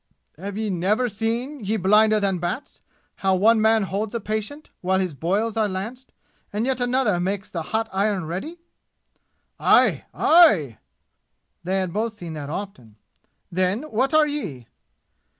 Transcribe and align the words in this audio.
Have 0.37 0.57
ye 0.57 0.71
never 0.71 1.07
seen, 1.07 1.63
ye 1.63 1.77
blinder 1.77 2.19
than 2.19 2.39
bats 2.39 2.81
how 3.17 3.35
one 3.35 3.61
man 3.61 3.83
holds 3.83 4.15
a 4.15 4.19
patient 4.19 4.71
while 4.81 4.99
his 4.99 5.13
boils 5.13 5.55
are 5.55 5.69
lanced, 5.69 6.11
and 6.51 6.65
yet 6.65 6.81
another 6.81 7.19
makes 7.19 7.51
the 7.51 7.61
hot 7.61 7.87
iron 7.93 8.25
ready?" 8.25 8.57
"Aye! 9.59 10.05
Aye!" 10.11 10.79
They 11.63 11.77
had 11.77 11.93
both 11.93 12.15
seen 12.15 12.33
that 12.33 12.49
often. 12.49 12.95
"Then, 13.51 13.83
what 13.91 14.11
are 14.15 14.25
ye?" 14.25 14.65